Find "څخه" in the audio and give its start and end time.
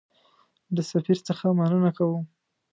1.27-1.45